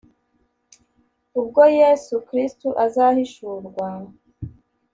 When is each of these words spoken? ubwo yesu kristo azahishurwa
ubwo 1.39 1.61
yesu 1.79 2.13
kristo 2.27 2.67
azahishurwa 2.85 3.87